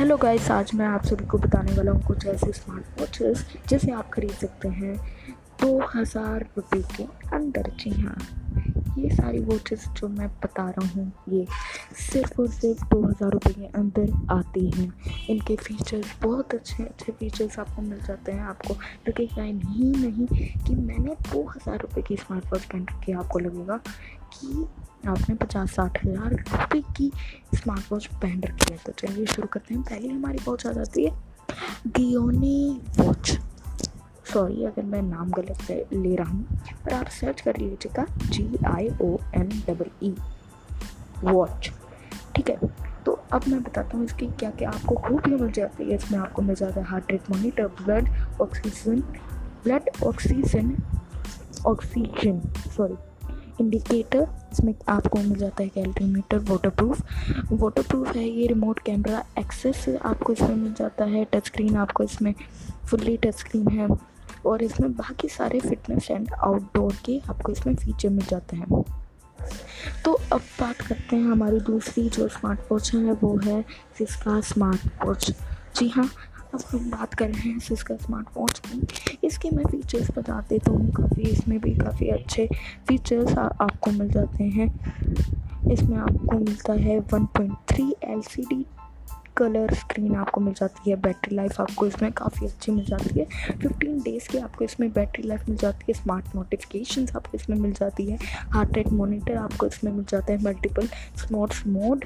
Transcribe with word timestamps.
Hello 0.00 0.16
guys 0.16 0.50
आज 0.50 0.70
मैं 0.74 0.86
आप 0.86 1.04
सभी 1.06 1.24
को 1.26 1.38
बताने 1.38 1.72
वाला 1.72 1.92
हूँ 1.92 2.02
कुछ 2.02 2.24
ऐसे 2.26 2.52
स्मार्ट 2.52 3.00
वॉचेस 3.00 3.44
जिसे 3.68 3.90
आप 3.92 4.08
खरीद 4.10 4.30
सकते 4.30 4.68
हैं 4.68 4.96
दो 5.60 5.78
हज़ार 5.94 6.46
रुपये 6.56 6.82
के 6.96 7.04
अंदर। 7.36 7.70
जी 7.80 7.90
हाँ। 7.90 8.16
ये 8.98 9.08
सारी 9.10 9.38
वॉचेस 9.40 9.86
जो 9.96 10.08
मैं 10.08 10.28
बता 10.44 10.68
रहा 10.68 10.86
हूँ, 10.88 11.12
ये 11.28 11.46
सिर्फ़ 12.00 12.40
और 12.40 12.48
सिर्फ़ 12.50 12.84
दो 12.84 13.00
हज़ार 13.02 13.30
रुपये 13.30 13.52
के 13.54 13.66
अंदर 13.78 14.12
आती 14.32 14.64
हैं। 14.70 14.92
इनके 15.30 15.56
फीचर्स 15.56 16.14
बहुत 16.22 16.54
अच्छे 16.54 16.84
अच्छे 16.84 17.12
फीचर्स 17.12 17.58
आपको 17.58 17.82
मिल 17.82 18.00
जाते 18.06 18.32
हैं, 18.32 18.42
आपको 18.42 18.74
लगेगा 19.08 19.42
नहीं 19.42 19.92
नहीं, 19.92 20.26
कि 20.66 20.74
मैंने 20.74 21.14
दो 21.32 21.42
हज़ार 21.48 21.78
रुपये 21.78 22.02
की 22.02 22.16
स्मार्ट 22.16 22.52
वॉच 22.52 22.64
पहन 22.64 22.86
रखी 22.90 23.12
है, 23.12 23.18
आपको 23.18 23.38
लगेगा 23.38 23.76
कि 24.32 24.66
आपने 25.08 25.34
पचास 25.34 25.74
साठ 25.74 26.04
हज़ार 26.04 26.32
रुपये 26.32 26.80
की 26.96 27.10
स्मार्ट 27.54 27.92
वॉच 27.92 28.06
पहन 28.14 28.42
रखी 28.42 28.72
है। 28.72 28.78
तो 28.86 28.92
चलिए 28.98 29.26
शुरू 29.26 29.48
करते 29.52 29.74
हैं। 29.74 29.82
पहले 29.82 30.08
हमारी 30.08 30.38
वॉच 30.46 30.66
आ 30.66 30.72
जाती 30.72 31.04
है 31.04 31.12
डियोनी 31.88 32.80
वॉच 32.98 33.38
सॉरी 34.32 34.64
अगर 34.64 34.82
मैं 34.82 35.02
नाम 35.02 35.30
गलत 35.30 35.70
ले 35.92 36.14
रहा 36.16 36.30
हूँ, 36.30 36.44
पर 36.84 36.94
आप 36.94 37.06
सर्च 37.10 37.40
कर 37.40 37.56
लीजिएगा 37.56 38.06
G 38.22 38.48
I 38.66 38.88
O 39.02 39.16
N 39.34 39.48
double 39.68 39.90
E 40.02 40.14
watch 41.24 41.70
ठीक 42.36 42.50
है? 42.50 42.56
तो 43.04 43.12
अब 43.32 43.42
मैं 43.48 43.62
बताता 43.62 43.96
हूँ 43.96 44.04
इसकी 44.04 44.26
क्या 44.30 44.50
क्या 44.50 44.70
आपको 44.70 44.94
खूबियाँ 44.96 45.38
मिल 45.38 45.50
जाती 45.52 45.84
है। 45.84 45.94
इसमें 45.94 46.18
आपको 46.18 46.42
मिल 46.42 46.54
जाता 46.56 46.80
है 46.80 46.86
heart 46.86 47.12
rate 47.12 47.30
monitor 47.30 47.66
blood 47.82 48.08
oxygen 48.40 49.00
blood 49.64 49.90
oxygen 50.06 50.76
oxygen 51.66 52.40
sorry 52.76 52.96
indicator 53.60 54.26
इसमें 54.52 54.74
आपको 54.88 55.18
मिल 55.18 55.34
जाता 55.34 55.62
है 55.62 55.68
calorie meter 55.68 56.38
water 56.50 56.70
proof 56.70 57.02
water 57.52 57.82
proof 57.82 58.14
है 58.16 58.28
ये 58.28 58.46
रिमोट 58.46 58.78
कैमरा 58.78 59.22
एक्सेस 59.38 59.84
आपको 60.02 60.32
इसमें 60.32 60.54
मिल 60.54 60.72
जाता 60.74 61.04
है 61.04 61.24
टच 61.32 61.46
स्क्रीन 61.46 61.76
आपको 61.76 62.02
इसमें 62.02 62.34
फुल्ली 62.90 63.16
टच 63.16 63.38
स्क्रीन 63.38 63.68
है। 63.68 63.88
और 64.46 64.62
इसमें 64.62 64.92
बाकी 64.92 65.28
सारे 65.28 65.60
फिटनेस 65.60 66.10
एंड 66.10 66.32
आउटडोर 66.34 66.96
के 67.04 67.18
आपको 67.28 67.52
इसमें 67.52 67.74
फीचर 67.74 68.08
मिल 68.08 68.26
जाते 68.26 68.56
हैं। 68.56 68.82
तो 70.04 70.12
अब 70.32 70.40
बात 70.60 70.80
करते 70.80 71.16
हैं 71.16 71.30
हमारी 71.30 71.60
दूसरी 71.60 72.08
जो 72.08 72.26
स्मार्ट 72.28 72.60
वॉच 72.72 72.94
है, 72.94 73.12
वो 73.12 73.36
है 73.44 73.62
सिस्का 73.98 74.40
स्मार्ट 74.40 75.06
वॉच 75.06 75.30
जी 75.76 75.88
हाँ 75.88 76.08
अब 76.54 76.62
हम 76.70 76.90
बात 76.90 77.14
कर 77.14 77.28
रहे 77.28 77.48
हैं 77.48 77.58
सिस्का 77.58 77.96
स्मार्ट 77.96 78.28
वॉच 78.36 78.58
की। 78.66 79.26
इसके 79.26 79.50
मैं 79.50 79.64
फ़ीचर्स 79.64 80.10
बता 80.18 80.40
देता 80.48 80.70
हूँ, 80.70 80.90
काफ़ी 80.92 81.22
इसमें 81.22 81.58
भी 81.60 81.74
काफ़ी 81.76 82.08
अच्छे 82.08 82.48
फीचर्स 82.88 83.38
आपको 83.38 83.90
मिल 83.90 84.10
जाते 84.10 84.44
हैं। 84.44 84.68
इसमें 85.72 85.96
आपको 85.98 86.38
मिलता 86.38 86.72
है 86.72 87.00
1.3 87.00 87.92
एलसीडी 88.04 88.64
कलर 89.40 89.74
स्क्रीन 89.74 90.14
आपको 90.16 90.40
मिल 90.40 90.54
जाती 90.54 90.90
है, 90.90 90.96
बैटरी 90.98 91.36
लाइफ 91.36 91.60
आपको 91.60 91.86
इसमें 91.86 92.10
काफ़ी 92.12 92.46
अच्छी 92.46 92.72
मिल 92.72 92.84
जाती 92.86 93.18
है। 93.18 93.26
फिफ्टीन 93.52 94.00
डेज़ 94.00 94.28
की 94.28 94.38
आपको 94.38 94.64
इसमें 94.64 94.90
बैटरी 94.92 95.28
लाइफ 95.28 95.48
मिल 95.48 95.58
जाती 95.58 95.84
है 95.88 95.94
स्मार्ट 95.94 96.34
नोटिफिकेशन 96.36 97.06
आपको 97.16 97.36
इसमें 97.36 97.56
मिल 97.58 97.72
जाती 97.72 98.06
है 98.06 98.18
हार्ट 98.52 98.76
रेट 98.76 98.88
मोनीटर 98.92 99.36
आपको 99.36 99.66
इसमें 99.66 99.92
मिल 99.92 100.04
जाता 100.04 100.32
है 100.32 100.42
मल्टीपल 100.42 100.86
स्मार्ट 101.18 101.66
मोड 101.66 102.04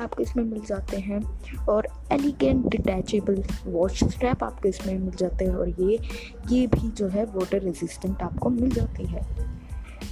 आपको 0.00 0.22
इसमें 0.22 0.42
मिल 0.44 0.60
जाते 0.60 0.96
हैं 0.98 1.20
और 1.68 1.86
एलिगेंट 2.12 2.66
डिटैचेबल 2.66 3.42
वॉच 3.66 4.02
स्ट्रैप 4.04 4.42
आपको 4.44 4.68
इसमें 4.68 4.98
मिल 4.98 5.14
जाते 5.16 5.44
हैं 5.44 5.54
और 5.54 5.68
ये 5.80 5.98
ये 6.50 6.66
भी 6.66 6.88
जो 6.90 7.08
है 7.08 7.24
वाटर 7.26 7.62
रेजिस्टेंट 7.62 8.22
आपको 8.22 8.50
मिल 8.50 8.70
जाती 8.70 9.06
है। 9.06 9.22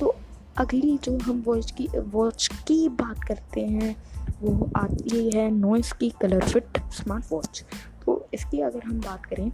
तो 0.01 0.15
अगली 0.59 0.97
जो 1.05 1.17
हम 1.19 1.43
वॉच 1.47 1.71
की 1.71 1.89
वॉच 2.13 2.49
की 2.69 2.89
बात 2.95 3.25
करते 3.25 3.61
हैं 3.61 3.95
वो 4.43 4.71
आती 4.77 5.31
है 5.35 5.51
नॉइस 5.51 5.93
की 5.93 6.11
कलर 6.21 6.45
फिट 6.45 6.79
स्मार्ट 6.93 7.25
वॉच 7.33 7.65
तो 8.07 8.27
इसकी 8.35 8.61
अगर 8.61 8.87
हम 8.87 9.01
बात 9.01 9.27
करें 9.27 9.51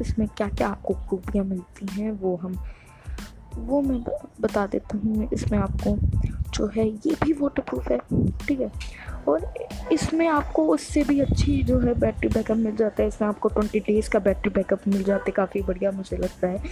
इसमें 0.00 0.26
क्या 0.28 0.48
क्या 0.48 0.68
आपको 0.68 0.94
खूबियाँ 1.08 1.44
मिलती 1.44 1.86
हैं, 1.92 2.10
वो 2.12 2.34
हम, 2.36 2.58
वो 3.58 3.80
मैं 3.82 4.00
बता 4.40 4.66
देता 4.66 4.98
हूँ, 4.98 5.28
इसमें 5.32 5.58
आपको 5.58 5.96
जो 6.54 6.66
है 6.76 6.86
ये 6.86 7.14
भी 7.22 7.32
वाटर 7.32 7.62
प्रूफ 7.62 7.90
है, 7.90 7.98
ठीक 8.46 8.60
है? 8.60 8.70
और 9.28 9.46
इसमें 9.92 10.26
आपको 10.28 10.66
उससे 10.74 11.02
भी 11.04 11.18
अच्छी 11.20 11.62
जो 11.62 11.78
है 11.80 11.94
बैटरी 12.00 12.28
बैकअप 12.28 12.56
मिल 12.56 12.76
जाता 12.76 13.02
है, 13.02 13.08
इसमें 13.08 13.28
आपको 13.28 13.48
ट्वेंटी 13.48 13.80
डेज़ 13.80 14.10
का 14.10 14.18
बैटरी 14.18 14.50
बैकअप 14.50 14.88
मिल 14.88 15.02
जाता 15.02 15.24
है, 15.26 15.32
काफ़ी 15.32 15.62
बढ़िया 15.62 15.90
मुझे 15.90 16.16
लगता 16.16 16.48
है, 16.48 16.62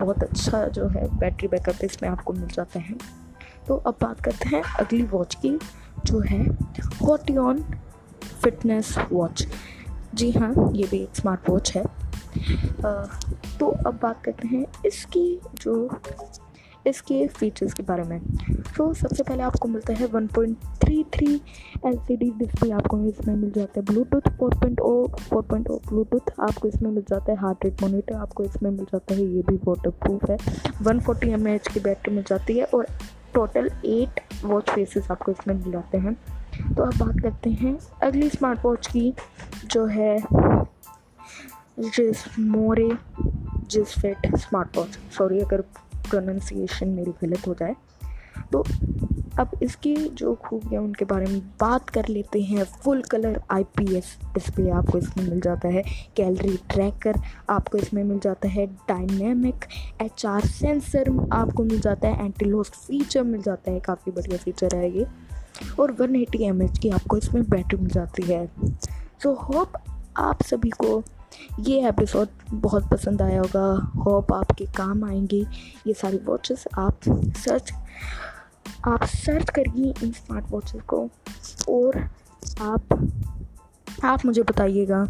बहुत 0.00 0.22
अच्छा 0.22 0.66
जो 0.68 0.88
है 0.88 1.06
बैटरी 1.18 1.48
बैकअप 1.48 1.84
इसमें 1.84 2.08
आपको 2.08 2.32
मिल 2.32 2.48
जाता 2.48 2.80
है। 2.80 2.94
तो 3.68 3.76
अब 3.76 3.96
बात 4.02 4.20
करते 4.20 4.48
हैं 4.48 4.62
अगली 4.62 5.02
वॉच 5.02 5.34
की 5.34 5.58
जो 6.04 6.20
है 6.20 6.44
हॉटियन 7.02 7.64
फिटनेस 8.42 8.94
वॉच 9.12 9.46
जी 10.14 10.30
हाँ 10.30 10.52
ये 10.74 10.86
भी 10.90 10.96
एक 10.96 11.16
स्मार्ट 11.16 11.50
वॉच 11.50 11.72
है। 11.76 11.84
तो 13.58 13.66
अब 13.86 13.98
बात 14.02 14.22
करते 14.24 14.48
हैं 14.48 14.64
इसकी 14.86 15.40
जो, 15.62 15.88
इसके 16.86 17.26
फीचर्स 17.28 17.74
के 17.74 17.82
बारे 17.82 18.02
में। 18.02 18.20
तो 18.76 18.92
सबसे 18.94 19.22
पहले 19.22 19.42
आपको 19.42 19.68
मिलता 19.68 19.92
है 19.92 20.08
1.33 20.08 21.40
एलसीडी 21.86 22.30
डिस्प्ले 22.38 22.70
आपको 22.70 22.98
इसमें 23.00 23.34
मिल 23.34 23.50
जाता 23.50 23.80
है। 23.80 23.84
ब्लूटूथ 23.86 24.28
4.0 24.40 25.06
4.0 25.30 25.78
ब्लूटूथ 25.88 26.30
आपको 26.40 26.68
इसमें 26.68 26.90
मिल 26.90 27.04
जाता 27.10 27.32
है। 27.32 27.38
हार्ट 27.38 27.64
रेट 27.64 27.82
मोनीटर 27.82 28.14
आपको 28.14 28.44
इसमें 28.44 28.70
मिल 28.70 28.84
जाता 28.84 29.14
है। 29.14 29.26
ये 29.26 29.42
भी 29.48 29.56
वाटर 29.64 29.90
प्रूफ 30.04 30.30
है 30.30 30.36
140 30.36 31.00
फोर्टी 31.00 31.30
एम 31.30 31.56
की 31.72 31.80
बैटरी 31.80 32.14
मिल 32.14 32.24
जाती 32.28 32.58
है 32.58 32.64
और 32.64 32.86
टोटल 33.34 33.70
एट 33.84 34.20
वॉच 34.44 34.70
फेसेस 34.70 35.10
आपको 35.10 35.32
इसमें 35.32 35.54
मिल 35.54 35.72
जाते 35.72 35.98
हैं। 35.98 36.14
तो 36.74 36.82
अब 36.82 36.98
बात 36.98 37.20
करते 37.22 37.50
हैं 37.50 37.78
अगली 38.02 38.28
स्मार्ट 38.30 38.64
वॉच 38.64 38.86
की, 38.86 39.14
जो 39.64 39.86
है 39.86 40.18
Gizmore 42.38 42.90
Gizfit 44.00 44.36
smart 44.36 44.76
watch 44.76 44.98
sorry 45.18 45.40
अगर 45.40 45.60
प्रोनाउंसिएशन 46.10 46.88
मेरी 46.88 47.12
गलत 47.22 47.46
हो 47.48 47.54
जाए 47.54 47.76
तो 48.52 48.64
अब 49.38 49.50
इसकी 49.62 49.96
जो 49.96 50.34
खूबियाँ 50.34 50.82
उनके 50.82 51.04
बारे 51.04 51.26
में 51.26 51.40
बात 51.40 51.90
कर 51.90 52.08
लेते 52.08 52.42
हैं। 52.42 52.64
फुल 52.64 53.02
कलर 53.02 53.42
आईपीएस 53.50 54.18
डिस्प्ले 54.34 54.70
आपको 54.70 54.98
इसमें 54.98 55.28
मिल 55.28 55.40
जाता 55.40 55.68
है। 55.68 55.82
कैलरी 56.16 56.56
ट्रैकर 56.56 57.14
आपको 57.50 57.78
इसमें 57.78 58.04
मिल 58.04 58.18
जाता 58.18 58.48
है। 58.48 58.66
डायनेमिक 58.66 59.64
एच 60.02 60.26
आर 60.26 60.40
सेंसर 60.40 61.28
आपको 61.32 61.64
मिल 61.64 61.80
जाता 61.80 62.08
है। 62.08 62.24
एंटी 62.24 62.44
लॉस्ट 62.44 62.74
फीचर 62.74 63.22
मिल 63.22 63.42
जाता 63.42 63.70
है। 63.70 63.80
काफ़ी 63.80 64.12
बढ़िया 64.12 64.38
फीचर 64.38 64.76
है 64.76 64.98
ये। 64.98 65.06
और 65.80 65.92
वन 65.92 66.16
एटी 66.16 66.44
एम 66.44 66.68
की 66.68 66.90
आपको 66.90 67.16
इसमें 67.16 67.50
बैटरी 67.50 67.76
मिल 67.76 67.90
जाती 67.90 68.22
है। 68.22 68.50
सो 69.22 69.30
so, 69.30 69.36
होप 69.38 69.72
आप 70.16 70.42
सभी 70.42 70.70
को 70.70 71.02
ये 71.60 71.88
एपिसोड 71.88 72.28
बहुत 72.50 72.90
पसंद 72.90 73.22
आया 73.22 73.40
होगा। 73.40 73.92
होप 73.96 74.32
आपके 74.32 74.64
काम 74.64 75.04
आएँगे। 75.04 75.46
ये 75.86 75.94
सारी 75.94 76.16
वॉचेस 76.16 76.64
आप 76.78 76.98
सर्च 77.36 77.72
आप 78.86 79.04
सर्च 79.04 79.50
करिए 79.50 79.92
इन 80.02 80.12
स्मार्ट 80.12 80.44
वॉचेस 80.50 80.82
को 80.82 81.08
और 81.68 81.98
आप 82.60 83.10
आप 84.04 84.24
मुझे 84.26 84.42
बताइएगा। 84.42 85.02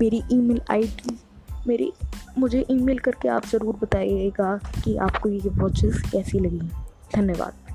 मेरी 0.00 0.22
ईमेल 0.32 0.60
आईडी 0.70 1.18
मेरी, 1.66 1.92
मुझे 2.38 2.64
ईमेल 2.70 2.98
करके 2.98 3.28
आप 3.28 3.46
ज़रूर 3.46 3.76
बताइएगा 3.82 4.54
कि 4.84 4.96
आपको 4.96 5.28
ये 5.28 5.48
वॉचेस 5.48 6.02
कैसी 6.12 6.38
लगी। 6.38 6.68
धन्यवाद। 7.14 7.67